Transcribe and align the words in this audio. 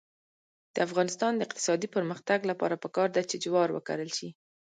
د 0.73 0.77
افغانستان 0.87 1.31
د 1.35 1.41
اقتصادي 1.47 1.87
پرمختګ 1.95 2.39
لپاره 2.51 2.81
پکار 2.83 3.09
ده 3.15 3.21
چې 3.29 3.35
جوار 3.43 3.67
وکرل 3.73 4.09
شي. 4.17 4.29